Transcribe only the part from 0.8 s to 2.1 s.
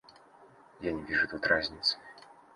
не вижу тут разницы.